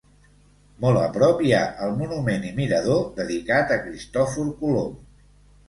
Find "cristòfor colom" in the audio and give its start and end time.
3.87-5.01